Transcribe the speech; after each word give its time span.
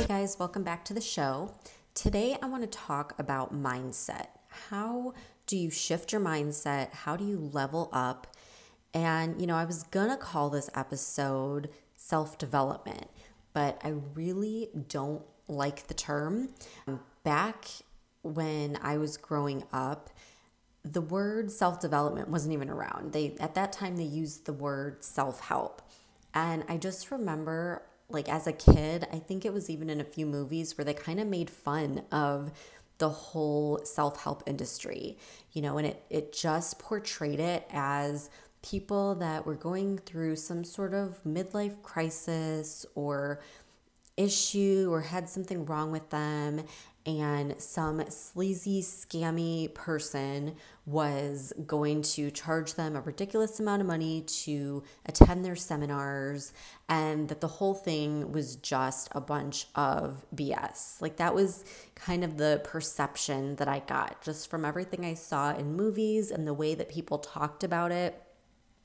Hey 0.00 0.06
guys, 0.06 0.38
welcome 0.38 0.62
back 0.62 0.82
to 0.86 0.94
the 0.94 1.00
show. 1.02 1.52
Today 1.92 2.34
I 2.40 2.46
want 2.46 2.62
to 2.62 2.78
talk 2.78 3.12
about 3.18 3.52
mindset. 3.52 4.28
How 4.48 5.12
do 5.46 5.58
you 5.58 5.68
shift 5.68 6.10
your 6.10 6.22
mindset? 6.22 6.90
How 6.94 7.16
do 7.16 7.24
you 7.26 7.38
level 7.52 7.90
up? 7.92 8.34
And, 8.94 9.38
you 9.38 9.46
know, 9.46 9.56
I 9.56 9.66
was 9.66 9.82
gonna 9.82 10.16
call 10.16 10.48
this 10.48 10.70
episode 10.74 11.68
self 11.96 12.38
development, 12.38 13.08
but 13.52 13.78
I 13.84 13.92
really 14.14 14.70
don't 14.88 15.20
like 15.48 15.86
the 15.86 15.92
term. 15.92 16.48
Um, 16.88 17.00
back 17.22 17.66
when 18.22 18.78
I 18.80 18.96
was 18.96 19.18
growing 19.18 19.64
up, 19.70 20.08
the 20.82 21.02
word 21.02 21.52
self-development 21.52 22.30
wasn't 22.30 22.54
even 22.54 22.70
around. 22.70 23.12
They 23.12 23.36
at 23.38 23.54
that 23.54 23.70
time 23.74 23.98
they 23.98 24.04
used 24.04 24.46
the 24.46 24.54
word 24.54 25.04
self-help. 25.04 25.82
And 26.32 26.64
I 26.70 26.78
just 26.78 27.10
remember 27.10 27.82
like 28.12 28.28
as 28.28 28.46
a 28.46 28.52
kid, 28.52 29.06
I 29.12 29.18
think 29.18 29.44
it 29.44 29.52
was 29.52 29.70
even 29.70 29.90
in 29.90 30.00
a 30.00 30.04
few 30.04 30.26
movies 30.26 30.76
where 30.76 30.84
they 30.84 30.94
kind 30.94 31.20
of 31.20 31.26
made 31.26 31.50
fun 31.50 32.02
of 32.12 32.52
the 32.98 33.08
whole 33.08 33.80
self-help 33.84 34.42
industry. 34.46 35.18
You 35.52 35.62
know, 35.62 35.78
and 35.78 35.86
it 35.86 36.04
it 36.10 36.32
just 36.32 36.78
portrayed 36.78 37.40
it 37.40 37.66
as 37.70 38.30
people 38.62 39.14
that 39.16 39.46
were 39.46 39.54
going 39.54 39.98
through 39.98 40.36
some 40.36 40.64
sort 40.64 40.92
of 40.92 41.22
midlife 41.24 41.82
crisis 41.82 42.84
or 42.94 43.40
issue 44.20 44.88
or 44.90 45.00
had 45.00 45.28
something 45.28 45.64
wrong 45.64 45.90
with 45.90 46.10
them 46.10 46.64
and 47.06 47.58
some 47.58 48.02
sleazy, 48.10 48.82
scammy 48.82 49.72
person 49.72 50.54
was 50.84 51.52
going 51.66 52.02
to 52.02 52.30
charge 52.30 52.74
them 52.74 52.94
a 52.94 53.00
ridiculous 53.00 53.58
amount 53.58 53.80
of 53.80 53.86
money 53.86 54.20
to 54.20 54.82
attend 55.06 55.44
their 55.44 55.56
seminars, 55.56 56.52
and 56.90 57.28
that 57.28 57.40
the 57.40 57.48
whole 57.48 57.72
thing 57.74 58.32
was 58.32 58.56
just 58.56 59.08
a 59.12 59.20
bunch 59.20 59.66
of 59.74 60.26
BS. 60.34 61.00
Like, 61.00 61.16
that 61.16 61.34
was 61.34 61.64
kind 61.94 62.22
of 62.22 62.36
the 62.36 62.60
perception 62.64 63.56
that 63.56 63.68
I 63.68 63.78
got 63.80 64.20
just 64.20 64.50
from 64.50 64.64
everything 64.64 65.04
I 65.04 65.14
saw 65.14 65.56
in 65.56 65.74
movies 65.74 66.30
and 66.30 66.46
the 66.46 66.54
way 66.54 66.74
that 66.74 66.90
people 66.90 67.18
talked 67.18 67.64
about 67.64 67.92
it. 67.92 68.20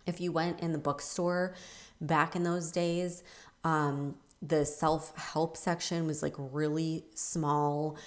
If 0.05 0.21
you 0.21 0.31
went 0.31 0.61
in 0.61 0.71
the 0.71 0.77
bookstore 0.77 1.53
back 1.99 2.35
in 2.35 2.43
those 2.43 2.71
days, 2.71 3.23
um, 3.65 4.15
the 4.47 4.65
self 4.65 5.15
help 5.17 5.57
section 5.57 6.07
was 6.07 6.21
like 6.21 6.35
really 6.37 7.05
small. 7.15 7.97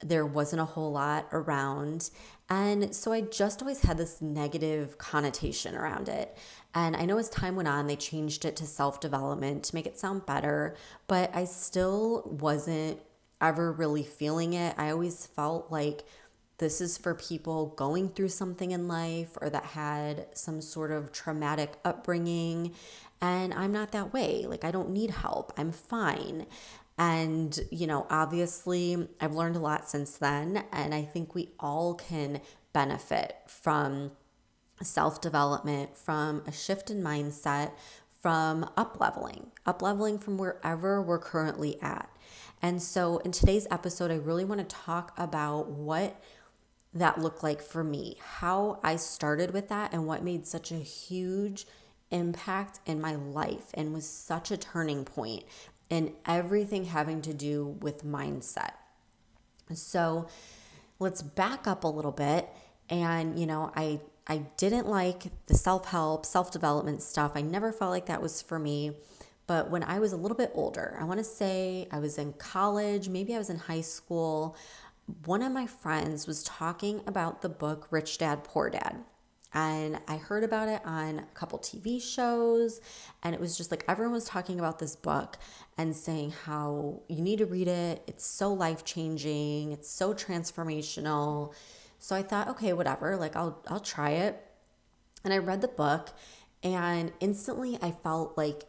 There 0.00 0.26
wasn't 0.26 0.62
a 0.62 0.66
whole 0.66 0.92
lot 0.92 1.26
around. 1.32 2.10
And 2.50 2.94
so 2.94 3.12
I 3.12 3.20
just 3.20 3.60
always 3.60 3.82
had 3.82 3.98
this 3.98 4.22
negative 4.22 4.96
connotation 4.96 5.74
around 5.74 6.08
it. 6.08 6.36
And 6.74 6.96
I 6.96 7.04
know 7.04 7.18
as 7.18 7.28
time 7.28 7.56
went 7.56 7.68
on, 7.68 7.86
they 7.86 7.96
changed 7.96 8.44
it 8.44 8.56
to 8.56 8.66
self 8.66 9.00
development 9.00 9.64
to 9.64 9.74
make 9.74 9.86
it 9.86 9.98
sound 9.98 10.24
better, 10.26 10.76
but 11.06 11.34
I 11.34 11.44
still 11.44 12.22
wasn't 12.24 13.00
ever 13.40 13.72
really 13.72 14.02
feeling 14.02 14.54
it. 14.54 14.74
I 14.78 14.90
always 14.90 15.26
felt 15.26 15.70
like 15.70 16.04
this 16.58 16.80
is 16.80 16.98
for 16.98 17.14
people 17.14 17.74
going 17.76 18.10
through 18.10 18.28
something 18.28 18.72
in 18.72 18.88
life 18.88 19.38
or 19.40 19.48
that 19.50 19.64
had 19.64 20.26
some 20.36 20.60
sort 20.60 20.90
of 20.90 21.12
traumatic 21.12 21.74
upbringing 21.84 22.74
and 23.20 23.52
I'm 23.52 23.72
not 23.72 23.92
that 23.92 24.12
way. 24.12 24.46
Like, 24.46 24.64
I 24.64 24.70
don't 24.70 24.90
need 24.90 25.10
help. 25.10 25.52
I'm 25.56 25.72
fine. 25.72 26.46
And, 26.96 27.58
you 27.70 27.86
know, 27.86 28.06
obviously, 28.10 29.08
I've 29.20 29.34
learned 29.34 29.56
a 29.56 29.60
lot 29.60 29.88
since 29.88 30.16
then. 30.16 30.64
And 30.72 30.94
I 30.94 31.02
think 31.02 31.34
we 31.34 31.50
all 31.58 31.94
can 31.94 32.40
benefit 32.72 33.36
from 33.46 34.12
self 34.82 35.20
development, 35.20 35.96
from 35.96 36.42
a 36.46 36.52
shift 36.52 36.90
in 36.90 37.02
mindset, 37.02 37.72
from 38.20 38.70
up 38.76 39.00
leveling, 39.00 39.50
up 39.66 39.82
leveling 39.82 40.18
from 40.18 40.38
wherever 40.38 41.02
we're 41.02 41.18
currently 41.18 41.80
at. 41.82 42.08
And 42.62 42.82
so, 42.82 43.18
in 43.18 43.32
today's 43.32 43.66
episode, 43.70 44.10
I 44.10 44.16
really 44.16 44.44
want 44.44 44.60
to 44.60 44.76
talk 44.76 45.12
about 45.16 45.70
what 45.70 46.20
that 46.98 47.20
looked 47.20 47.42
like 47.42 47.62
for 47.62 47.82
me, 47.82 48.16
how 48.20 48.80
I 48.82 48.96
started 48.96 49.52
with 49.52 49.68
that, 49.68 49.92
and 49.92 50.06
what 50.06 50.22
made 50.22 50.46
such 50.46 50.70
a 50.70 50.76
huge 50.76 51.66
impact 52.10 52.80
in 52.86 53.00
my 53.00 53.14
life 53.14 53.66
and 53.74 53.92
was 53.92 54.06
such 54.06 54.50
a 54.50 54.56
turning 54.56 55.04
point 55.04 55.44
in 55.90 56.14
everything 56.26 56.84
having 56.84 57.22
to 57.22 57.34
do 57.34 57.76
with 57.80 58.04
mindset. 58.04 58.72
So 59.74 60.28
let's 60.98 61.22
back 61.22 61.66
up 61.66 61.84
a 61.84 61.88
little 61.88 62.12
bit. 62.12 62.48
And, 62.90 63.38
you 63.38 63.46
know, 63.46 63.72
I, 63.76 64.00
I 64.26 64.38
didn't 64.56 64.86
like 64.86 65.24
the 65.46 65.54
self 65.54 65.86
help, 65.86 66.24
self 66.24 66.50
development 66.50 67.02
stuff. 67.02 67.32
I 67.34 67.42
never 67.42 67.72
felt 67.72 67.90
like 67.90 68.06
that 68.06 68.22
was 68.22 68.40
for 68.42 68.58
me. 68.58 68.92
But 69.46 69.70
when 69.70 69.82
I 69.82 69.98
was 69.98 70.12
a 70.12 70.16
little 70.16 70.36
bit 70.36 70.50
older, 70.54 70.96
I 71.00 71.04
want 71.04 71.18
to 71.18 71.24
say 71.24 71.88
I 71.90 72.00
was 72.00 72.18
in 72.18 72.34
college, 72.34 73.08
maybe 73.08 73.34
I 73.34 73.38
was 73.38 73.48
in 73.48 73.56
high 73.56 73.80
school, 73.80 74.56
one 75.24 75.42
of 75.42 75.52
my 75.52 75.66
friends 75.66 76.26
was 76.26 76.42
talking 76.42 77.00
about 77.06 77.40
the 77.40 77.48
book 77.48 77.88
Rich 77.90 78.18
Dad 78.18 78.44
Poor 78.44 78.68
Dad. 78.68 79.04
And 79.54 79.98
I 80.06 80.18
heard 80.18 80.44
about 80.44 80.68
it 80.68 80.82
on 80.84 81.20
a 81.20 81.34
couple 81.34 81.58
TV 81.58 82.02
shows, 82.02 82.82
and 83.22 83.34
it 83.34 83.40
was 83.40 83.56
just 83.56 83.70
like 83.70 83.82
everyone 83.88 84.12
was 84.12 84.26
talking 84.26 84.58
about 84.58 84.78
this 84.78 84.94
book 84.94 85.38
and 85.78 85.96
saying 85.96 86.34
how 86.44 87.00
you 87.08 87.22
need 87.22 87.38
to 87.38 87.46
read 87.46 87.66
it. 87.66 88.02
It's 88.06 88.26
so 88.26 88.52
life 88.52 88.84
changing, 88.84 89.72
it's 89.72 89.90
so 89.90 90.12
transformational. 90.12 91.54
So 91.98 92.14
I 92.14 92.22
thought, 92.22 92.48
okay, 92.48 92.74
whatever, 92.74 93.16
like 93.16 93.36
I'll 93.36 93.64
I'll 93.68 93.80
try 93.80 94.10
it. 94.10 94.44
And 95.24 95.32
I 95.32 95.38
read 95.38 95.62
the 95.62 95.68
book, 95.68 96.10
and 96.62 97.10
instantly 97.20 97.78
I 97.80 97.92
felt 97.92 98.36
like 98.36 98.64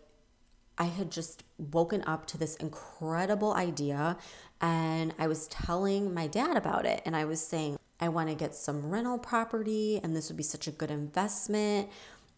I 0.79 0.85
had 0.85 1.11
just 1.11 1.43
woken 1.57 2.03
up 2.07 2.25
to 2.27 2.37
this 2.37 2.55
incredible 2.55 3.53
idea. 3.53 4.17
And 4.61 5.13
I 5.19 5.27
was 5.27 5.47
telling 5.47 6.13
my 6.13 6.27
dad 6.27 6.57
about 6.57 6.85
it, 6.85 7.01
and 7.05 7.15
I 7.15 7.25
was 7.25 7.45
saying, 7.45 7.77
I 7.99 8.09
want 8.09 8.29
to 8.29 8.35
get 8.35 8.55
some 8.55 8.89
rental 8.89 9.17
property 9.17 9.99
and 10.01 10.15
this 10.15 10.29
would 10.29 10.37
be 10.37 10.43
such 10.43 10.67
a 10.67 10.71
good 10.71 10.89
investment. 10.89 11.89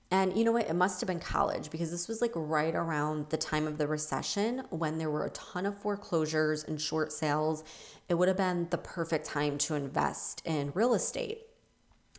And 0.10 0.36
you 0.36 0.44
know 0.44 0.52
what? 0.52 0.68
It 0.68 0.76
must 0.76 1.00
have 1.00 1.08
been 1.08 1.20
college 1.20 1.70
because 1.70 1.92
this 1.92 2.08
was 2.08 2.22
like 2.22 2.32
right 2.36 2.76
around 2.76 3.30
the 3.30 3.38
time 3.38 3.68
of 3.68 3.78
the 3.78 3.88
recession 3.88 4.64
when 4.70 4.98
there 4.98 5.10
were 5.10 5.26
a 5.26 5.30
ton 5.30 5.66
of 5.66 5.78
foreclosures 5.78 6.64
and 6.64 6.82
short 6.82 7.14
sales. 7.14 7.64
It 8.10 8.16
would 8.16 8.28
have 8.28 8.38
been 8.38 8.68
the 8.72 8.78
perfect 8.78 9.26
time 9.26 9.58
to 9.60 9.76
invest 9.76 10.42
in 10.46 10.72
real 10.74 10.94
estate. 10.94 11.44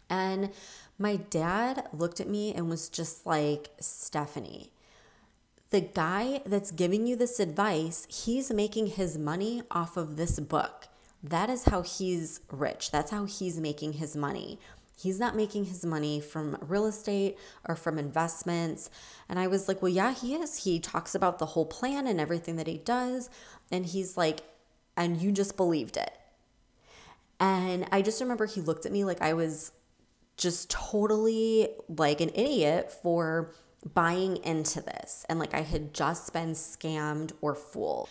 And 0.09 0.51
my 0.99 1.17
dad 1.17 1.89
looked 1.93 2.21
at 2.21 2.29
me 2.29 2.55
and 2.55 2.71
was 2.71 2.89
just 2.89 3.27
like, 3.27 3.71
Stephanie, 3.81 4.72
the 5.73 5.81
guy 5.81 6.43
that's 6.47 6.71
giving 6.71 7.07
you 7.07 7.17
this 7.17 7.41
advice, 7.41 8.07
he's 8.09 8.53
making 8.53 8.89
his 8.89 9.19
money 9.19 9.63
off 9.71 9.97
of 9.97 10.17
this 10.17 10.39
book. 10.39 10.87
That 11.23 11.51
is 11.51 11.65
how 11.65 11.83
he's 11.83 12.41
rich. 12.51 12.91
That's 12.91 13.11
how 13.11 13.25
he's 13.25 13.59
making 13.59 13.95
his 13.95 14.15
money. 14.15 14.59
He's 14.97 15.19
not 15.19 15.35
making 15.35 15.65
his 15.65 15.85
money 15.85 16.21
from 16.21 16.59
real 16.61 16.87
estate 16.87 17.37
or 17.67 17.75
from 17.75 17.99
investments. 17.99 18.91
And 19.29 19.39
I 19.39 19.47
was 19.47 19.67
like, 19.67 19.83
well, 19.83 19.89
yeah, 19.93 20.15
he 20.15 20.35
is. 20.35 20.65
He 20.65 20.79
talks 20.79 21.15
about 21.15 21.39
the 21.39 21.47
whole 21.47 21.67
plan 21.67 22.07
and 22.07 22.21
everything 22.21 22.57
that 22.57 22.67
he 22.67 22.79
does. 22.79 23.31
And 23.71 23.87
he's 23.87 24.17
like, 24.17 24.43
and 24.97 25.21
you 25.21 25.33
just 25.33 25.57
believed 25.57 25.97
it. 25.97 26.13
And 27.41 27.89
I 27.91 28.03
just 28.03 28.21
remember 28.21 28.47
he 28.47 28.61
looked 28.61 28.87
at 28.87 28.93
me 28.93 29.05
like 29.05 29.23
I 29.23 29.33
was 29.33 29.73
just 30.37 30.71
totally 30.71 31.69
like 31.89 32.21
an 32.21 32.31
idiot 32.35 32.93
for 33.03 33.53
buying 33.95 34.37
into 34.39 34.81
this 34.81 35.25
and 35.29 35.39
like 35.39 35.55
I 35.55 35.63
had 35.63 35.93
just 35.93 36.33
been 36.33 36.53
scammed 36.53 37.33
or 37.41 37.55
fooled. 37.55 38.09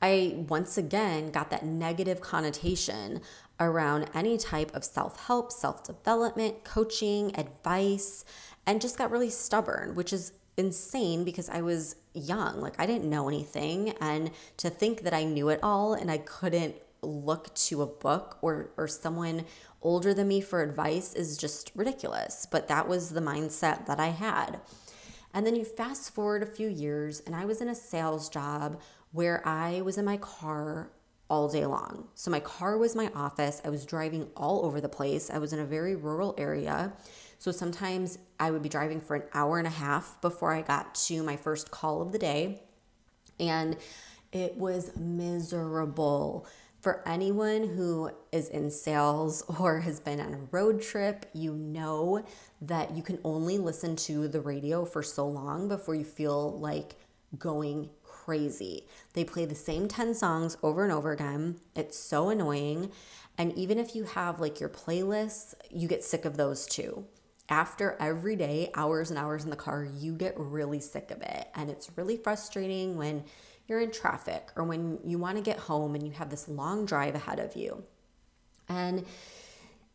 I 0.00 0.44
once 0.48 0.76
again 0.76 1.30
got 1.30 1.50
that 1.50 1.64
negative 1.64 2.20
connotation 2.20 3.20
around 3.60 4.10
any 4.14 4.36
type 4.36 4.74
of 4.74 4.84
self 4.84 5.26
help, 5.26 5.52
self 5.52 5.84
development, 5.84 6.64
coaching, 6.64 7.36
advice, 7.38 8.24
and 8.66 8.80
just 8.80 8.98
got 8.98 9.10
really 9.10 9.30
stubborn, 9.30 9.94
which 9.94 10.12
is 10.12 10.32
insane 10.56 11.24
because 11.24 11.48
I 11.48 11.62
was 11.62 11.96
young. 12.14 12.60
Like, 12.60 12.78
I 12.78 12.86
didn't 12.86 13.08
know 13.08 13.28
anything. 13.28 13.90
And 14.00 14.30
to 14.58 14.70
think 14.70 15.02
that 15.02 15.14
I 15.14 15.24
knew 15.24 15.48
it 15.48 15.60
all 15.62 15.94
and 15.94 16.10
I 16.10 16.18
couldn't 16.18 16.74
look 17.02 17.54
to 17.54 17.82
a 17.82 17.86
book 17.86 18.38
or, 18.42 18.70
or 18.76 18.86
someone 18.88 19.44
older 19.82 20.14
than 20.14 20.28
me 20.28 20.40
for 20.40 20.62
advice 20.62 21.14
is 21.14 21.36
just 21.36 21.72
ridiculous. 21.74 22.46
But 22.50 22.68
that 22.68 22.88
was 22.88 23.10
the 23.10 23.20
mindset 23.20 23.86
that 23.86 24.00
I 24.00 24.08
had. 24.08 24.60
And 25.34 25.46
then 25.46 25.56
you 25.56 25.64
fast 25.64 26.14
forward 26.14 26.42
a 26.42 26.46
few 26.46 26.68
years, 26.68 27.20
and 27.26 27.34
I 27.34 27.46
was 27.46 27.60
in 27.60 27.68
a 27.68 27.74
sales 27.74 28.28
job 28.28 28.80
where 29.12 29.46
I 29.46 29.80
was 29.80 29.98
in 29.98 30.04
my 30.04 30.18
car 30.18 30.90
all 31.28 31.48
day 31.48 31.64
long. 31.64 32.08
So 32.14 32.30
my 32.30 32.40
car 32.40 32.76
was 32.76 32.94
my 32.94 33.10
office. 33.14 33.62
I 33.64 33.70
was 33.70 33.86
driving 33.86 34.28
all 34.36 34.66
over 34.66 34.80
the 34.80 34.88
place. 34.88 35.30
I 35.30 35.38
was 35.38 35.54
in 35.54 35.60
a 35.60 35.64
very 35.64 35.96
rural 35.96 36.34
area. 36.36 36.92
So 37.38 37.50
sometimes 37.50 38.18
I 38.38 38.50
would 38.50 38.62
be 38.62 38.68
driving 38.68 39.00
for 39.00 39.16
an 39.16 39.22
hour 39.32 39.58
and 39.58 39.66
a 39.66 39.70
half 39.70 40.20
before 40.20 40.54
I 40.54 40.60
got 40.60 40.94
to 41.06 41.22
my 41.22 41.36
first 41.36 41.70
call 41.70 42.02
of 42.02 42.12
the 42.12 42.18
day. 42.18 42.60
And 43.40 43.78
it 44.30 44.56
was 44.56 44.94
miserable. 44.96 46.46
For 46.82 47.00
anyone 47.06 47.68
who 47.68 48.10
is 48.32 48.48
in 48.48 48.68
sales 48.68 49.42
or 49.60 49.78
has 49.80 50.00
been 50.00 50.20
on 50.20 50.34
a 50.34 50.48
road 50.50 50.82
trip, 50.82 51.26
you 51.32 51.54
know 51.54 52.24
that 52.60 52.96
you 52.96 53.04
can 53.04 53.20
only 53.22 53.56
listen 53.56 53.94
to 53.96 54.26
the 54.26 54.40
radio 54.40 54.84
for 54.84 55.00
so 55.00 55.26
long 55.26 55.68
before 55.68 55.94
you 55.94 56.04
feel 56.04 56.58
like 56.58 56.96
going 57.38 57.88
crazy. 58.02 58.88
They 59.14 59.22
play 59.22 59.44
the 59.44 59.54
same 59.54 59.86
10 59.86 60.12
songs 60.14 60.56
over 60.60 60.82
and 60.82 60.92
over 60.92 61.12
again. 61.12 61.60
It's 61.76 61.96
so 61.96 62.30
annoying. 62.30 62.90
And 63.38 63.56
even 63.56 63.78
if 63.78 63.94
you 63.94 64.02
have 64.02 64.40
like 64.40 64.58
your 64.58 64.68
playlists, 64.68 65.54
you 65.70 65.86
get 65.86 66.02
sick 66.02 66.24
of 66.24 66.36
those 66.36 66.66
too. 66.66 67.06
After 67.48 67.96
every 68.00 68.34
day, 68.34 68.72
hours 68.74 69.10
and 69.10 69.18
hours 69.18 69.44
in 69.44 69.50
the 69.50 69.56
car, 69.56 69.84
you 69.84 70.14
get 70.14 70.34
really 70.36 70.80
sick 70.80 71.12
of 71.12 71.22
it. 71.22 71.48
And 71.54 71.70
it's 71.70 71.96
really 71.96 72.16
frustrating 72.16 72.96
when 72.96 73.22
you're 73.66 73.80
in 73.80 73.90
traffic 73.90 74.50
or 74.56 74.64
when 74.64 74.98
you 75.04 75.18
want 75.18 75.36
to 75.36 75.42
get 75.42 75.58
home 75.58 75.94
and 75.94 76.06
you 76.06 76.12
have 76.12 76.30
this 76.30 76.48
long 76.48 76.84
drive 76.84 77.14
ahead 77.14 77.38
of 77.38 77.56
you. 77.56 77.84
And 78.68 79.04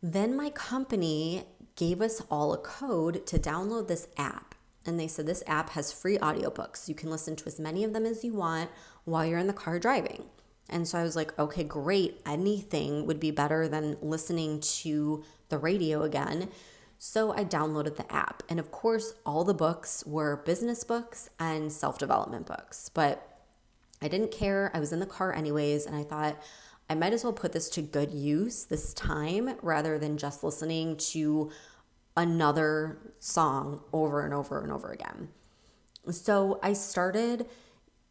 then 0.02 0.36
my 0.36 0.50
company 0.50 1.44
gave 1.76 2.00
us 2.00 2.22
all 2.30 2.52
a 2.52 2.58
code 2.58 3.26
to 3.26 3.38
download 3.38 3.88
this 3.88 4.08
app. 4.16 4.54
And 4.86 4.98
they 4.98 5.06
said 5.06 5.26
this 5.26 5.42
app 5.46 5.70
has 5.70 5.92
free 5.92 6.18
audiobooks. 6.18 6.88
You 6.88 6.94
can 6.94 7.10
listen 7.10 7.36
to 7.36 7.46
as 7.46 7.60
many 7.60 7.84
of 7.84 7.92
them 7.92 8.06
as 8.06 8.24
you 8.24 8.34
want 8.34 8.70
while 9.04 9.24
you're 9.24 9.38
in 9.38 9.46
the 9.46 9.52
car 9.52 9.78
driving. 9.78 10.24
And 10.70 10.86
so 10.86 10.98
I 10.98 11.02
was 11.02 11.16
like, 11.16 11.38
okay, 11.38 11.64
great. 11.64 12.20
Anything 12.26 13.06
would 13.06 13.20
be 13.20 13.30
better 13.30 13.68
than 13.68 13.96
listening 14.00 14.60
to 14.60 15.24
the 15.48 15.58
radio 15.58 16.02
again. 16.02 16.50
So 16.98 17.32
I 17.32 17.44
downloaded 17.44 17.96
the 17.96 18.12
app. 18.12 18.42
And 18.48 18.58
of 18.58 18.70
course, 18.70 19.14
all 19.24 19.44
the 19.44 19.54
books 19.54 20.04
were 20.06 20.42
business 20.44 20.84
books 20.84 21.30
and 21.38 21.72
self 21.72 21.98
development 21.98 22.46
books. 22.46 22.88
But 22.88 23.37
I 24.00 24.08
didn't 24.08 24.30
care. 24.30 24.70
I 24.74 24.80
was 24.80 24.92
in 24.92 25.00
the 25.00 25.06
car 25.06 25.34
anyways, 25.34 25.86
and 25.86 25.96
I 25.96 26.02
thought 26.02 26.40
I 26.90 26.94
might 26.94 27.12
as 27.12 27.24
well 27.24 27.32
put 27.32 27.52
this 27.52 27.68
to 27.70 27.82
good 27.82 28.12
use 28.12 28.64
this 28.64 28.94
time 28.94 29.56
rather 29.62 29.98
than 29.98 30.16
just 30.16 30.42
listening 30.42 30.96
to 30.96 31.50
another 32.16 32.98
song 33.18 33.82
over 33.92 34.24
and 34.24 34.32
over 34.32 34.62
and 34.62 34.72
over 34.72 34.90
again. 34.90 35.28
So 36.10 36.58
I 36.62 36.72
started 36.72 37.46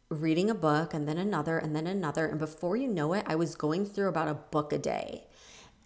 reading 0.08 0.48
a 0.48 0.54
book 0.54 0.94
and 0.94 1.06
then 1.06 1.18
another 1.18 1.58
and 1.58 1.74
then 1.74 1.86
another. 1.86 2.26
And 2.26 2.38
before 2.38 2.76
you 2.76 2.88
know 2.88 3.12
it, 3.12 3.24
I 3.26 3.34
was 3.34 3.54
going 3.54 3.84
through 3.84 4.08
about 4.08 4.28
a 4.28 4.34
book 4.34 4.72
a 4.72 4.78
day. 4.78 5.24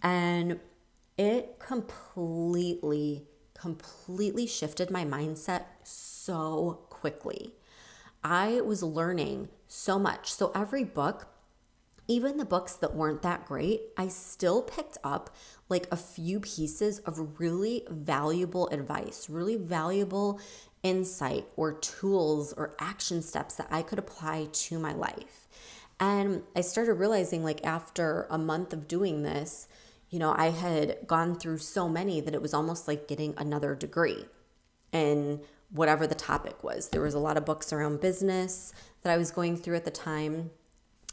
And 0.03 0.61
it 1.17 1.59
completely, 1.59 3.25
completely 3.55 4.47
shifted 4.47 4.91
my 4.91 5.05
mindset 5.05 5.65
so 5.83 6.81
quickly. 6.91 7.55
I 8.23 8.61
was 8.61 8.83
learning 8.83 9.49
so 9.73 9.99
much. 9.99 10.33
So 10.33 10.53
every 10.55 10.85
book, 10.85 11.27
even 12.07 12.37
the 12.37 12.45
books 12.45 12.75
that 12.75 12.95
weren't 12.95 13.23
that 13.23 13.47
great, 13.47 13.81
I 13.97 14.09
still 14.09 14.61
picked 14.61 14.99
up 15.03 15.35
like 15.69 15.89
a 15.91 15.97
few 15.97 16.41
pieces 16.41 16.99
of 17.01 17.41
really 17.41 17.87
valuable 17.89 18.69
advice, 18.69 19.31
really 19.31 19.57
valuable 19.57 20.41
insight 20.83 21.47
or 21.57 21.73
tools 21.73 22.53
or 22.53 22.75
action 22.79 23.23
steps 23.23 23.55
that 23.55 23.69
I 23.71 23.83
could 23.83 23.99
apply 23.99 24.49
to 24.53 24.79
my 24.79 24.93
life. 24.93 25.49
And 25.99 26.43
I 26.57 26.61
started 26.61 26.95
realizing, 26.95 27.45
like, 27.45 27.65
after 27.65 28.27
a 28.29 28.37
month 28.37 28.73
of 28.73 28.89
doing 28.89 29.23
this, 29.23 29.69
you 30.11 30.19
know, 30.19 30.35
I 30.37 30.51
had 30.51 30.99
gone 31.07 31.39
through 31.39 31.59
so 31.59 31.89
many 31.89 32.21
that 32.21 32.35
it 32.35 32.43
was 32.43 32.53
almost 32.53 32.89
like 32.89 33.07
getting 33.07 33.35
another 33.39 33.75
degree. 33.75 34.27
And 34.93 35.41
whatever 35.71 36.07
the 36.07 36.15
topic 36.15 36.63
was. 36.63 36.89
There 36.91 37.01
was 37.01 37.15
a 37.15 37.19
lot 37.19 37.37
of 37.37 37.45
books 37.45 37.73
around 37.73 38.01
business 38.01 38.73
that 39.03 39.13
I 39.13 39.17
was 39.17 39.31
going 39.31 39.57
through 39.57 39.77
at 39.77 39.85
the 39.85 39.91
time. 39.91 40.51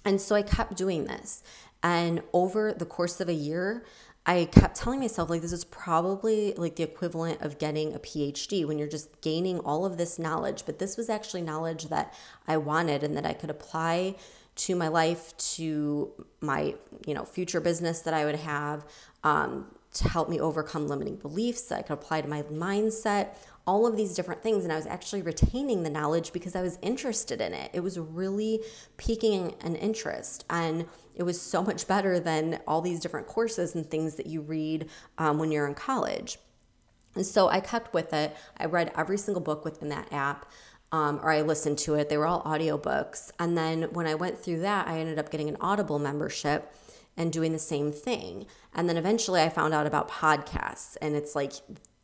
And 0.06 0.20
so 0.20 0.36
I 0.36 0.42
kept 0.42 0.76
doing 0.76 1.06
this. 1.06 1.44
And 1.82 2.22
over 2.34 2.74
the 2.74 2.86
course 2.86 3.22
of 3.22 3.30
a 3.30 3.34
year, 3.34 3.86
I 4.26 4.46
kept 4.52 4.76
telling 4.76 5.00
myself, 5.00 5.30
like, 5.30 5.42
this 5.42 5.54
is 5.54 5.64
probably 5.64 6.54
like 6.56 6.76
the 6.76 6.84
equivalent 6.84 7.42
of 7.42 7.58
getting 7.58 7.94
a 7.94 8.00
PhD 8.00 8.68
when 8.68 8.78
you're 8.78 8.88
just 8.88 9.22
gaining 9.22 9.60
all 9.60 9.86
of 9.86 9.98
this 9.98 10.20
knowledge. 10.20 10.64
But 10.66 10.78
this 10.78 10.98
was 10.98 11.10
actually 11.10 11.42
knowledge 11.42 11.86
that 11.86 12.14
I 12.48 12.58
wanted 12.58 13.02
and 13.04 13.16
that 13.16 13.26
I 13.26 13.34
could 13.34 13.50
apply 13.50 14.16
to 14.58 14.76
my 14.76 14.90
life, 14.90 15.36
to 15.38 16.12
my, 16.42 16.76
you 17.08 17.14
know, 17.14 17.24
future 17.24 17.62
business 17.62 18.02
that 18.02 18.14
I 18.14 18.26
would 18.26 18.36
have, 18.36 18.86
um, 19.24 19.68
to 19.94 20.08
help 20.08 20.30
me 20.30 20.40
overcome 20.40 20.88
limiting 20.88 21.16
beliefs 21.16 21.64
that 21.64 21.80
I 21.80 21.82
could 21.82 21.94
apply 21.94 22.22
to 22.22 22.28
my 22.28 22.44
mindset, 22.44 23.30
all 23.66 23.88
of 23.88 23.98
these 23.98 24.14
different 24.14 24.44
things. 24.44 24.64
And 24.64 24.72
I 24.72 24.76
was 24.76 24.86
actually 24.86 25.22
retaining 25.22 25.84
the 25.84 25.90
knowledge 25.90 26.32
because 26.32 26.56
I 26.56 26.62
was 26.62 26.78
interested 26.82 27.42
in 27.42 27.54
it. 27.54 27.72
It 27.74 27.82
was 27.82 27.98
really 27.98 28.62
piquing 28.98 29.56
an 29.62 29.76
interest. 29.76 30.46
And 30.50 30.86
it 31.16 31.24
was 31.24 31.42
so 31.42 31.64
much 31.64 31.88
better 31.88 32.20
than 32.20 32.60
all 32.68 32.82
these 32.82 33.00
different 33.00 33.28
courses 33.28 33.76
and 33.76 33.90
things 33.90 34.16
that 34.16 34.28
you 34.28 34.42
read 34.42 34.90
um, 35.18 35.40
when 35.40 35.52
you're 35.52 35.68
in 35.68 35.76
college. 35.76 36.38
And 37.16 37.26
so 37.26 37.48
I 37.50 37.60
kept 37.60 37.94
with 37.94 38.14
it. 38.14 38.36
I 38.58 38.66
read 38.66 38.92
every 38.96 39.18
single 39.18 39.42
book 39.42 39.66
within 39.66 39.90
that 39.90 40.12
app. 40.14 40.46
Um, 40.92 41.20
or 41.22 41.32
I 41.32 41.42
listened 41.42 41.78
to 41.80 41.96
it. 41.96 42.10
They 42.10 42.18
were 42.18 42.26
all 42.26 42.42
audiobooks. 42.44 43.32
And 43.38 43.56
then 43.56 43.84
when 43.94 44.08
I 44.08 44.16
went 44.16 44.40
through 44.40 44.62
that, 44.62 44.88
I 44.88 44.98
ended 44.98 45.20
up 45.20 45.30
getting 45.30 45.48
an 45.48 45.58
Audible 45.62 46.00
membership 46.00 46.74
and 47.20 47.34
doing 47.34 47.52
the 47.52 47.60
same 47.60 47.92
thing. 47.92 48.48
And 48.74 48.90
then 48.90 48.98
eventually 48.98 49.42
I 49.42 49.50
found 49.50 49.74
out 49.74 49.86
about 49.86 50.10
podcasts. 50.10 50.96
And 51.02 51.16
it's 51.16 51.36
like 51.36 51.52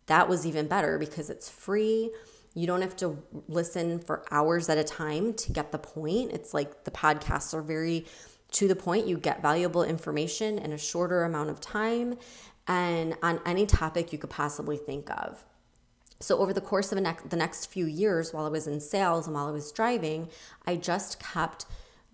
that 0.08 0.28
was 0.28 0.46
even 0.46 0.68
better 0.68 1.00
because 1.00 1.30
it's 1.30 1.50
free. 1.50 2.12
You 2.54 2.68
don't 2.68 2.82
have 2.82 2.98
to 2.98 3.18
listen 3.48 4.00
for 4.00 4.26
hours 4.30 4.70
at 4.70 4.78
a 4.78 4.84
time 4.84 5.34
to 5.34 5.54
get 5.54 5.72
the 5.72 5.80
point. 5.80 6.34
It's 6.34 6.54
like 6.54 6.84
the 6.84 6.92
podcasts 6.92 7.54
are 7.54 7.62
very 7.62 8.06
to 8.52 8.68
the 8.68 8.76
point. 8.76 9.08
You 9.08 9.18
get 9.18 9.42
valuable 9.42 9.84
information 9.84 10.60
in 10.60 10.74
a 10.74 10.78
shorter 10.78 11.24
amount 11.24 11.50
of 11.50 11.62
time 11.62 12.16
and 12.68 13.16
on 13.24 13.40
any 13.46 13.66
topic 13.66 14.12
you 14.12 14.20
could 14.20 14.30
possibly 14.30 14.78
think 14.78 15.10
of. 15.10 15.46
So, 16.20 16.40
over 16.40 16.54
the 16.54 16.62
course 16.62 16.92
of 16.92 16.98
the 17.30 17.36
next 17.36 17.66
few 17.68 17.86
years, 17.86 18.34
while 18.34 18.46
I 18.46 18.50
was 18.50 18.68
in 18.68 18.80
sales 18.80 19.28
and 19.28 19.36
while 19.36 19.48
I 19.48 19.52
was 19.52 19.72
driving, 19.72 20.30
I 20.66 20.78
just 20.78 21.20
kept 21.20 21.66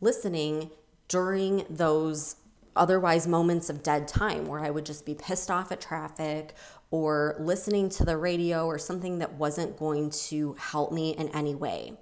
listening 0.01 0.71
during 1.07 1.65
those 1.69 2.35
otherwise 2.75 3.27
moments 3.27 3.69
of 3.69 3.83
dead 3.83 4.07
time 4.07 4.45
where 4.45 4.59
I 4.59 4.69
would 4.69 4.85
just 4.85 5.05
be 5.05 5.15
pissed 5.15 5.51
off 5.51 5.71
at 5.71 5.81
traffic 5.81 6.53
or 6.89 7.35
listening 7.39 7.89
to 7.89 8.05
the 8.05 8.17
radio 8.17 8.65
or 8.65 8.77
something 8.77 9.19
that 9.19 9.33
wasn't 9.33 9.77
going 9.77 10.09
to 10.09 10.53
help 10.53 10.91
me 10.91 11.11
in 11.11 11.29
any 11.29 11.55
way. 11.55 11.93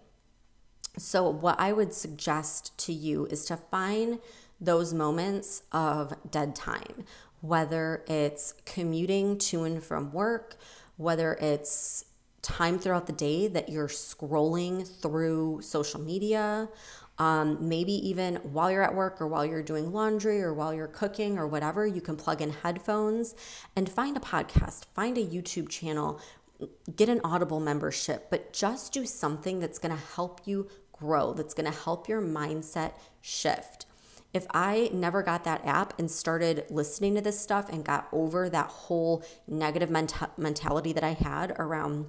So, 0.97 1.29
what 1.29 1.59
I 1.59 1.71
would 1.71 1.93
suggest 1.93 2.77
to 2.85 2.93
you 2.93 3.25
is 3.27 3.45
to 3.45 3.57
find 3.57 4.19
those 4.59 4.93
moments 4.93 5.63
of 5.71 6.13
dead 6.29 6.55
time, 6.55 7.05
whether 7.41 8.03
it's 8.07 8.53
commuting 8.65 9.37
to 9.37 9.63
and 9.63 9.81
from 9.81 10.11
work, 10.11 10.57
whether 10.97 11.35
it's 11.35 12.05
time 12.41 12.79
throughout 12.79 13.07
the 13.07 13.13
day 13.13 13.47
that 13.47 13.69
you're 13.69 13.87
scrolling 13.87 14.87
through 14.87 15.61
social 15.61 15.99
media, 16.01 16.67
um, 17.19 17.57
maybe 17.59 17.91
even 18.07 18.37
while 18.37 18.71
you're 18.71 18.83
at 18.83 18.95
work 18.95 19.19
or 19.21 19.27
while 19.27 19.45
you're 19.45 19.61
doing 19.61 19.91
laundry 19.91 20.41
or 20.41 20.53
while 20.53 20.73
you're 20.73 20.87
cooking 20.87 21.37
or 21.37 21.45
whatever, 21.45 21.85
you 21.85 21.99
can 21.99 22.15
plug 22.15 22.41
in 22.41 22.51
headphones 22.51 23.35
and 23.75 23.89
find 23.89 24.15
a 24.15 24.21
podcast, 24.21 24.85
find 24.95 25.17
a 25.17 25.25
YouTube 25.25 25.67
channel, 25.67 26.21
get 26.95 27.09
an 27.09 27.19
Audible 27.23 27.59
membership, 27.59 28.27
but 28.29 28.53
just 28.53 28.93
do 28.93 29.05
something 29.05 29.59
that's 29.59 29.79
going 29.79 29.95
to 29.95 30.01
help 30.15 30.41
you 30.45 30.69
grow, 30.93 31.33
that's 31.33 31.53
going 31.53 31.69
to 31.69 31.77
help 31.77 32.07
your 32.07 32.21
mindset 32.21 32.93
shift. 33.21 33.85
If 34.33 34.45
I 34.51 34.89
never 34.93 35.23
got 35.23 35.43
that 35.43 35.65
app 35.65 35.97
and 35.99 36.09
started 36.09 36.65
listening 36.69 37.15
to 37.15 37.21
this 37.21 37.39
stuff 37.39 37.67
and 37.69 37.83
got 37.83 38.07
over 38.11 38.47
that 38.49 38.67
whole 38.67 39.25
negative 39.47 39.89
mentality 39.89 40.93
that 40.93 41.03
I 41.03 41.13
had 41.13 41.55
around 41.57 42.05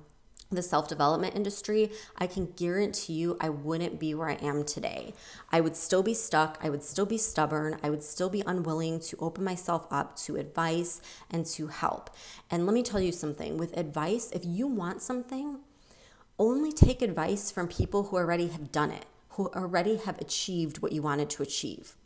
the 0.51 0.63
self 0.63 0.89
development 0.89 1.37
industry, 1.37 1.91
I 2.19 2.27
can 2.27 2.53
guarantee 2.57 3.15
you 3.15 3.37
I 3.41 3.49
wouldn't 3.49 4.01
be 4.01 4.15
where 4.15 4.29
I 4.29 4.35
am 4.35 4.65
today. 4.65 5.15
I 5.53 5.61
would 5.61 5.77
still 5.77 6.03
be 6.03 6.15
stuck. 6.15 6.59
I 6.63 6.71
would 6.71 6.83
still 6.83 7.07
be 7.07 7.19
stubborn. 7.19 7.79
I 7.83 7.91
would 7.91 8.03
still 8.03 8.29
be 8.29 8.43
unwilling 8.47 9.01
to 9.01 9.17
open 9.21 9.45
myself 9.45 9.87
up 9.91 10.17
to 10.21 10.37
advice 10.37 11.01
and 11.31 11.47
to 11.47 11.69
help. 11.69 12.11
And 12.51 12.67
let 12.67 12.75
me 12.75 12.83
tell 12.83 13.01
you 13.01 13.13
something 13.13 13.57
with 13.57 13.77
advice, 13.77 14.31
if 14.33 14.45
you 14.45 14.67
want 14.67 15.03
something, 15.03 15.61
only 16.39 16.73
take 16.73 17.03
advice 17.03 17.51
from 17.51 17.69
people 17.69 18.05
who 18.05 18.17
already 18.17 18.49
have 18.49 18.73
done 18.73 18.91
it, 18.91 19.07
who 19.31 19.49
already 19.49 19.97
have 19.99 20.19
achieved 20.19 20.81
what 20.81 20.93
you 20.93 21.03
wanted 21.03 21.31
to 21.31 21.43
achieve. 21.43 21.97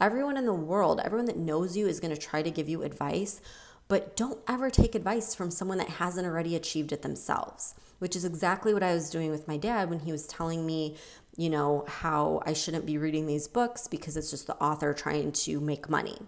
Everyone 0.00 0.36
in 0.36 0.46
the 0.46 0.52
world, 0.52 1.00
everyone 1.02 1.26
that 1.26 1.36
knows 1.36 1.76
you 1.76 1.86
is 1.86 2.00
going 2.00 2.14
to 2.14 2.20
try 2.20 2.42
to 2.42 2.50
give 2.50 2.68
you 2.68 2.82
advice 2.82 3.40
but 3.88 4.16
don't 4.16 4.40
ever 4.48 4.70
take 4.70 4.94
advice 4.94 5.34
from 5.34 5.50
someone 5.50 5.78
that 5.78 5.88
hasn't 5.88 6.26
already 6.26 6.56
achieved 6.56 6.92
it 6.92 7.02
themselves, 7.02 7.74
which 7.98 8.16
is 8.16 8.24
exactly 8.24 8.72
what 8.72 8.82
I 8.82 8.94
was 8.94 9.10
doing 9.10 9.30
with 9.30 9.48
my 9.48 9.56
dad 9.56 9.90
when 9.90 10.00
he 10.00 10.12
was 10.12 10.26
telling 10.26 10.64
me, 10.64 10.96
you 11.36 11.50
know, 11.50 11.84
how 11.86 12.42
I 12.46 12.52
shouldn't 12.52 12.86
be 12.86 12.98
reading 12.98 13.26
these 13.26 13.48
books 13.48 13.86
because 13.86 14.16
it's 14.16 14.30
just 14.30 14.46
the 14.46 14.56
author 14.56 14.94
trying 14.94 15.32
to 15.32 15.60
make 15.60 15.90
money. 15.90 16.18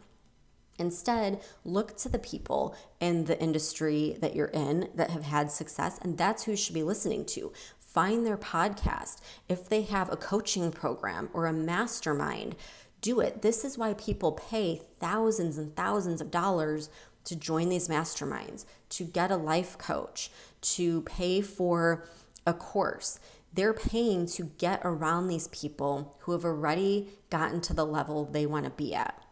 Instead, 0.78 1.40
look 1.64 1.96
to 1.96 2.08
the 2.08 2.18
people 2.18 2.76
in 3.00 3.24
the 3.24 3.40
industry 3.40 4.16
that 4.20 4.36
you're 4.36 4.46
in 4.48 4.90
that 4.94 5.10
have 5.10 5.24
had 5.24 5.50
success, 5.50 5.98
and 6.02 6.18
that's 6.18 6.44
who 6.44 6.50
you 6.50 6.56
should 6.56 6.74
be 6.74 6.82
listening 6.82 7.24
to. 7.24 7.52
Find 7.78 8.26
their 8.26 8.36
podcast. 8.36 9.20
If 9.48 9.70
they 9.70 9.82
have 9.82 10.12
a 10.12 10.18
coaching 10.18 10.70
program 10.70 11.30
or 11.32 11.46
a 11.46 11.52
mastermind, 11.52 12.56
do 13.00 13.20
it. 13.20 13.40
This 13.40 13.64
is 13.64 13.78
why 13.78 13.94
people 13.94 14.32
pay 14.32 14.82
thousands 15.00 15.56
and 15.56 15.74
thousands 15.74 16.20
of 16.20 16.30
dollars 16.30 16.90
to 17.26 17.36
join 17.36 17.68
these 17.68 17.88
masterminds, 17.88 18.64
to 18.88 19.04
get 19.04 19.30
a 19.30 19.36
life 19.36 19.76
coach, 19.76 20.30
to 20.62 21.02
pay 21.02 21.40
for 21.42 22.06
a 22.46 22.54
course. 22.54 23.20
They're 23.52 23.74
paying 23.74 24.26
to 24.26 24.44
get 24.58 24.80
around 24.84 25.28
these 25.28 25.48
people 25.48 26.16
who 26.20 26.32
have 26.32 26.44
already 26.44 27.08
gotten 27.30 27.60
to 27.62 27.74
the 27.74 27.86
level 27.86 28.24
they 28.24 28.46
want 28.46 28.64
to 28.64 28.70
be 28.70 28.94
at. 28.94 29.22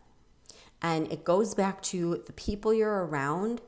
And 0.83 1.11
it 1.11 1.25
goes 1.25 1.55
back 1.55 1.83
to 1.85 2.23
the 2.27 2.33
people 2.33 2.75
you're 2.75 3.07
around. 3.07 3.63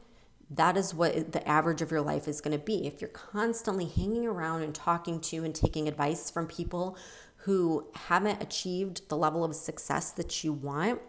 That 0.51 0.77
is 0.77 0.95
what 0.95 1.33
the 1.33 1.47
average 1.49 1.83
of 1.83 1.91
your 1.91 2.03
life 2.03 2.29
is 2.29 2.41
going 2.41 2.59
to 2.59 2.63
be. 2.63 2.87
If 2.87 3.01
you're 3.01 3.09
constantly 3.09 3.87
hanging 3.87 4.27
around 4.27 4.63
and 4.63 4.75
talking 4.75 5.21
to 5.23 5.45
and 5.45 5.55
taking 5.55 5.89
advice 5.89 6.31
from 6.31 6.47
people 6.47 6.97
who 7.39 7.87
haven't 7.95 8.43
achieved 8.43 9.09
the 9.09 9.17
level 9.17 9.45
of 9.45 9.55
success 9.55 10.11
that 10.13 10.43
you 10.43 10.53
want, 10.53 11.01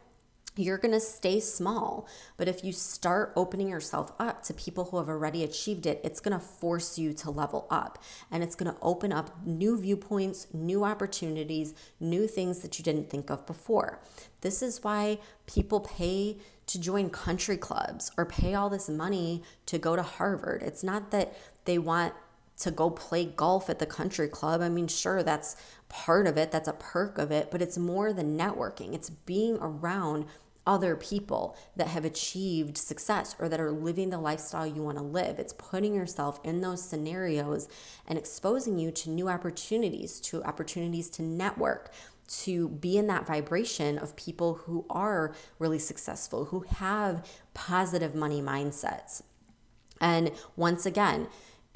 you're 0.60 0.78
going 0.78 0.94
to 0.94 1.00
stay 1.00 1.40
small. 1.40 2.08
But 2.38 2.48
if 2.48 2.64
you 2.64 2.72
start 2.72 3.34
opening 3.36 3.70
yourself 3.70 4.12
up 4.20 4.44
to 4.44 4.54
people 4.54 4.86
who 4.86 4.98
have 4.98 5.10
already 5.10 5.44
achieved 5.44 5.86
it, 5.86 6.02
it's 6.04 6.20
going 6.20 6.38
to 6.38 6.46
force 6.46 6.98
you 6.98 7.14
to 7.14 7.32
level 7.32 7.68
up 7.70 8.02
and 8.32 8.44
it's 8.44 8.56
going 8.56 8.72
to 8.72 8.80
open 8.82 9.12
up 9.12 9.46
new 9.46 9.80
viewpoints, 9.80 10.48
new 10.54 10.84
opportunities, 10.84 11.74
new 12.00 12.28
things 12.28 12.60
that 12.60 12.78
you 12.78 12.84
didn't 12.84 13.10
think 13.10 13.30
of 13.30 13.46
before. 13.46 14.00
This 14.42 14.62
is 14.62 14.84
why 14.84 15.20
people 15.46 15.82
pay 15.82 16.38
to 16.68 16.80
join 16.80 17.10
country 17.10 17.58
clubs 17.58 18.12
or 18.18 18.26
pay 18.26 18.54
all 18.54 18.70
this 18.70 18.90
money 18.90 19.44
to 19.66 19.78
go 19.78 19.96
to 19.96 20.04
Harvard. 20.04 20.62
It's 20.62 20.84
not 20.84 21.12
that 21.12 21.34
they 21.66 21.78
want 21.78 22.14
to 22.58 22.72
go 22.72 22.90
play 22.90 23.26
golf 23.26 23.70
at 23.70 23.80
the 23.80 23.86
country 23.86 24.28
club. 24.28 24.62
I 24.62 24.70
mean, 24.70 24.88
sure, 24.88 25.24
that's 25.24 25.56
part 25.90 26.28
of 26.28 26.38
it, 26.38 26.52
that's 26.52 26.68
a 26.68 26.74
perk 26.74 27.18
of 27.18 27.32
it, 27.32 27.52
but 27.52 27.62
it's 27.62 27.78
more 27.78 28.12
than 28.12 28.38
networking. 28.38 28.94
It's 28.94 29.10
being 29.10 29.58
around 29.62 30.26
other 30.68 30.96
people 30.96 31.58
that 31.78 31.88
have 31.88 32.06
achieved 32.06 32.78
success 32.78 33.36
or 33.40 33.48
that 33.50 33.60
are 33.60 33.72
living 33.72 34.10
the 34.10 34.20
lifestyle 34.20 34.68
you 34.68 34.84
want 34.84 34.98
to 34.98 35.04
live. 35.04 35.40
It's 35.40 35.54
putting 35.54 35.96
yourself 35.96 36.40
in 36.44 36.62
those 36.62 36.84
scenarios 36.84 37.70
and 38.06 38.20
exposing 38.20 38.78
you 38.78 38.92
to 38.92 39.10
new 39.10 39.30
opportunities, 39.30 40.20
to 40.22 40.44
opportunities 40.44 41.10
to 41.12 41.24
network, 41.24 41.92
to 42.28 42.68
be 42.68 42.98
in 42.98 43.08
that 43.08 43.26
vibration 43.26 43.98
of 43.98 44.16
people 44.18 44.56
who 44.66 44.86
are 44.90 45.34
really 45.58 45.80
successful, 45.80 46.46
who 46.46 46.66
have 46.76 47.26
positive 47.54 48.14
money 48.14 48.42
mindsets. 48.42 49.24
And 50.02 50.32
once 50.58 50.86
again, 50.86 51.28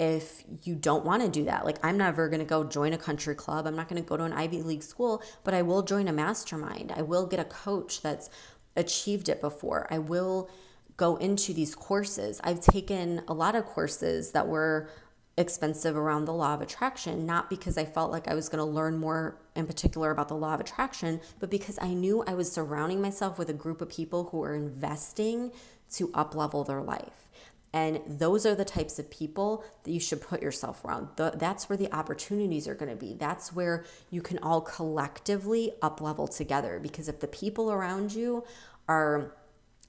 if 0.01 0.43
you 0.63 0.74
don't 0.74 1.05
want 1.05 1.21
to 1.21 1.29
do 1.29 1.45
that. 1.45 1.63
Like, 1.63 1.77
I'm 1.86 1.95
never 1.95 2.27
going 2.27 2.39
to 2.39 2.45
go 2.45 2.63
join 2.63 2.91
a 2.91 2.98
country 2.98 3.36
club. 3.36 3.67
I'm 3.67 3.75
not 3.75 3.88
going 3.88 4.01
to 4.01 4.07
go 4.07 4.17
to 4.17 4.24
an 4.24 4.33
Ivy 4.33 4.63
League 4.63 4.81
school, 4.81 5.21
but 5.43 5.53
I 5.53 5.62
will 5.62 5.83
join 5.83 6.07
a 6.07 6.12
mastermind. 6.12 6.91
I 6.95 7.03
will 7.03 7.27
get 7.27 7.39
a 7.39 7.43
coach 7.43 8.01
that's 8.01 8.27
achieved 8.75 9.30
it 9.30 9.42
before. 9.42 9.88
I 9.90 9.98
will 9.98 10.50
go 10.98 11.16
into 11.16 11.54
these 11.54 11.75
courses. 11.75 12.40
I've 12.44 12.62
taken 12.62 13.24
a 13.28 13.34
lot 13.34 13.56
of 13.56 13.66
courses 13.66 14.32
that 14.32 14.48
were 14.48 14.90
expensive 15.38 15.96
around 15.96 16.25
the 16.25 16.34
law 16.34 16.54
of 16.54 16.62
attraction, 16.62 17.25
not 17.25 17.50
because 17.50 17.78
I 17.78 17.86
felt 17.86 18.12
like 18.12 18.28
I 18.28 18.36
was 18.36 18.50
going 18.50 18.60
to 18.60 18.66
learn 18.66 18.98
more 18.98 19.38
in 19.56 19.66
particular 19.66 20.12
about 20.12 20.28
the 20.28 20.36
law 20.36 20.54
of 20.54 20.60
attraction, 20.60 21.22
but 21.40 21.50
because 21.50 21.80
I 21.82 21.94
knew 21.94 22.24
I 22.28 22.34
was 22.34 22.51
surrounding 22.51 23.01
myself 23.01 23.40
with 23.40 23.50
a 23.50 23.54
group 23.54 23.82
of 23.82 23.90
people 23.90 24.25
who 24.25 24.44
are 24.44 24.54
investing 24.54 25.51
to 25.94 26.12
up 26.13 26.36
level 26.36 26.63
their 26.63 26.82
life. 26.82 27.30
And 27.74 28.01
those 28.06 28.46
are 28.46 28.54
the 28.54 28.66
types 28.66 29.00
of 29.00 29.10
people 29.10 29.63
that 29.84 29.92
you 29.92 30.00
should 30.00 30.22
put 30.22 30.42
yourself 30.42 30.84
around. 30.84 31.08
The, 31.16 31.32
that's 31.36 31.70
where 31.70 31.78
the 31.78 31.94
opportunities 31.94 32.68
are 32.68 32.75
going 32.75 32.92
to 32.92 32.98
be. 32.98 33.13
That's 33.13 33.54
where 33.54 33.86
you 34.10 34.22
can 34.22 34.40
all 34.40 34.60
collectively 34.60 35.72
up 35.82 36.01
level 36.01 36.28
together. 36.28 36.80
Because 36.82 37.08
if 37.08 37.22
the 37.22 37.28
people 37.28 37.72
around 37.72 38.13
you 38.13 38.44
are 38.90 39.34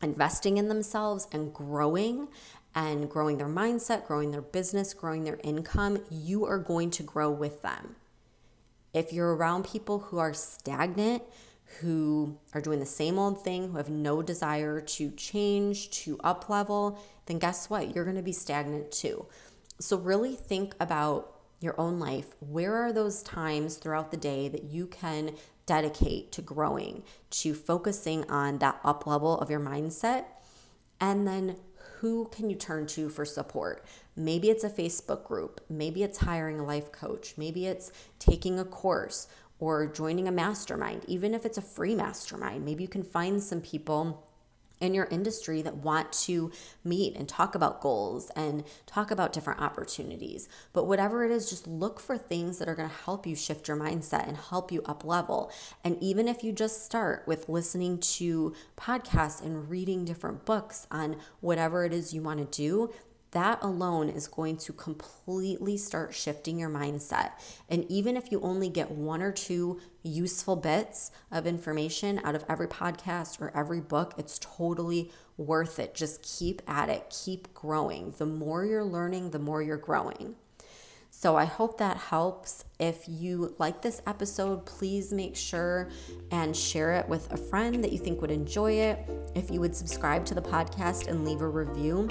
investing 0.00 0.58
in 0.58 0.68
themselves 0.68 1.26
and 1.32 1.52
growing 1.52 2.28
and 2.74 3.10
growing 3.10 3.38
their 3.38 3.48
mindset, 3.48 4.06
growing 4.06 4.30
their 4.30 4.42
business, 4.42 4.94
growing 4.94 5.24
their 5.24 5.40
income, 5.42 6.02
you 6.08 6.44
are 6.44 6.58
going 6.58 6.90
to 6.90 7.02
grow 7.02 7.30
with 7.30 7.62
them. 7.62 7.96
If 8.94 9.12
you're 9.12 9.34
around 9.34 9.64
people 9.64 9.98
who 9.98 10.18
are 10.18 10.34
stagnant, 10.34 11.22
who 11.80 12.38
are 12.54 12.60
doing 12.60 12.80
the 12.80 12.86
same 12.86 13.18
old 13.18 13.42
thing, 13.42 13.70
who 13.70 13.76
have 13.76 13.88
no 13.88 14.22
desire 14.22 14.80
to 14.80 15.10
change, 15.12 15.90
to 15.90 16.18
up 16.22 16.48
level, 16.48 16.98
then 17.26 17.38
guess 17.38 17.70
what? 17.70 17.94
You're 17.94 18.04
going 18.04 18.16
to 18.16 18.22
be 18.22 18.32
stagnant 18.32 18.92
too. 18.92 19.26
So, 19.78 19.96
really 19.96 20.34
think 20.34 20.74
about 20.78 21.40
your 21.60 21.80
own 21.80 21.98
life. 21.98 22.34
Where 22.40 22.74
are 22.76 22.92
those 22.92 23.22
times 23.22 23.76
throughout 23.76 24.10
the 24.10 24.16
day 24.16 24.48
that 24.48 24.64
you 24.64 24.86
can 24.86 25.34
dedicate 25.66 26.32
to 26.32 26.42
growing, 26.42 27.04
to 27.30 27.54
focusing 27.54 28.28
on 28.30 28.58
that 28.58 28.80
up 28.84 29.06
level 29.06 29.38
of 29.38 29.50
your 29.50 29.60
mindset? 29.60 30.24
And 31.00 31.26
then 31.26 31.56
who 32.02 32.28
can 32.32 32.50
you 32.50 32.56
turn 32.56 32.86
to 32.88 33.08
for 33.08 33.24
support? 33.24 33.84
Maybe 34.16 34.50
it's 34.50 34.64
a 34.64 34.68
Facebook 34.68 35.24
group, 35.24 35.60
maybe 35.70 36.02
it's 36.02 36.18
hiring 36.18 36.58
a 36.58 36.64
life 36.64 36.90
coach, 36.92 37.34
maybe 37.36 37.66
it's 37.66 37.92
taking 38.18 38.58
a 38.58 38.64
course 38.64 39.28
or 39.62 39.86
joining 39.86 40.26
a 40.26 40.32
mastermind, 40.32 41.04
even 41.06 41.34
if 41.34 41.46
it's 41.46 41.56
a 41.56 41.62
free 41.62 41.94
mastermind. 41.94 42.64
Maybe 42.64 42.82
you 42.82 42.88
can 42.88 43.04
find 43.04 43.40
some 43.40 43.60
people 43.60 44.26
in 44.80 44.92
your 44.92 45.04
industry 45.04 45.62
that 45.62 45.76
want 45.76 46.10
to 46.10 46.50
meet 46.82 47.14
and 47.14 47.28
talk 47.28 47.54
about 47.54 47.80
goals 47.80 48.32
and 48.34 48.64
talk 48.86 49.12
about 49.12 49.32
different 49.32 49.60
opportunities. 49.60 50.48
But 50.72 50.88
whatever 50.88 51.24
it 51.24 51.30
is, 51.30 51.48
just 51.48 51.68
look 51.68 52.00
for 52.00 52.18
things 52.18 52.58
that 52.58 52.68
are 52.68 52.74
going 52.74 52.88
to 52.88 52.94
help 53.04 53.24
you 53.24 53.36
shift 53.36 53.68
your 53.68 53.76
mindset 53.76 54.26
and 54.26 54.36
help 54.36 54.72
you 54.72 54.82
up 54.84 55.04
level. 55.04 55.52
And 55.84 55.96
even 56.02 56.26
if 56.26 56.42
you 56.42 56.50
just 56.50 56.84
start 56.84 57.22
with 57.28 57.48
listening 57.48 57.98
to 57.98 58.54
podcasts 58.76 59.40
and 59.40 59.70
reading 59.70 60.04
different 60.04 60.44
books 60.44 60.88
on 60.90 61.18
whatever 61.38 61.84
it 61.84 61.92
is 61.92 62.12
you 62.12 62.20
want 62.20 62.40
to 62.40 62.56
do, 62.56 62.92
that 63.32 63.58
alone 63.62 64.08
is 64.08 64.28
going 64.28 64.56
to 64.58 64.72
completely 64.72 65.76
start 65.76 66.14
shifting 66.14 66.58
your 66.58 66.70
mindset. 66.70 67.32
And 67.68 67.84
even 67.90 68.16
if 68.16 68.30
you 68.30 68.40
only 68.42 68.68
get 68.68 68.90
one 68.90 69.22
or 69.22 69.32
two 69.32 69.80
useful 70.02 70.56
bits 70.56 71.10
of 71.30 71.46
information 71.46 72.20
out 72.24 72.34
of 72.34 72.44
every 72.48 72.68
podcast 72.68 73.40
or 73.40 73.50
every 73.56 73.80
book, 73.80 74.14
it's 74.18 74.38
totally 74.38 75.10
worth 75.36 75.78
it. 75.78 75.94
Just 75.94 76.22
keep 76.22 76.62
at 76.66 76.88
it, 76.88 77.14
keep 77.24 77.52
growing. 77.54 78.14
The 78.18 78.26
more 78.26 78.64
you're 78.64 78.84
learning, 78.84 79.30
the 79.30 79.38
more 79.38 79.62
you're 79.62 79.76
growing. 79.78 80.36
So 81.10 81.36
I 81.36 81.44
hope 81.44 81.78
that 81.78 81.98
helps. 81.98 82.64
If 82.80 83.04
you 83.06 83.54
like 83.58 83.82
this 83.82 84.02
episode, 84.06 84.66
please 84.66 85.12
make 85.12 85.36
sure 85.36 85.90
and 86.30 86.56
share 86.56 86.94
it 86.94 87.08
with 87.08 87.30
a 87.32 87.36
friend 87.36 87.82
that 87.84 87.92
you 87.92 87.98
think 87.98 88.20
would 88.20 88.30
enjoy 88.30 88.72
it. 88.72 88.98
If 89.34 89.50
you 89.50 89.60
would 89.60 89.76
subscribe 89.76 90.24
to 90.26 90.34
the 90.34 90.42
podcast 90.42 91.08
and 91.08 91.24
leave 91.24 91.42
a 91.42 91.48
review, 91.48 92.08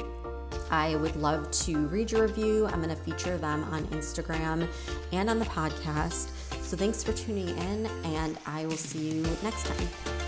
I 0.72 0.96
would 0.96 1.16
love 1.18 1.52
to 1.52 1.88
read 1.88 2.12
your 2.12 2.24
review. 2.24 2.66
I'm 2.66 2.82
going 2.82 2.96
to 2.96 3.04
feature 3.04 3.38
them 3.38 3.64
on 3.66 3.86
Instagram 3.88 4.68
and 5.12 5.30
on 5.30 5.38
the 5.38 5.46
podcast. 5.46 6.30
So 6.64 6.78
thanks 6.78 7.04
for 7.04 7.12
tuning 7.12 7.50
in, 7.50 7.86
and 8.06 8.38
I 8.46 8.66
will 8.66 8.78
see 8.78 9.10
you 9.10 9.24
next 9.44 9.66
time. 9.66 10.21